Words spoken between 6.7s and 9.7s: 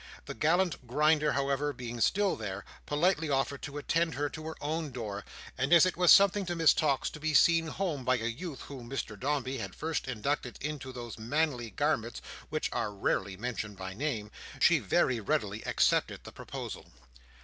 Tox to be seen home by a youth whom Mr Dombey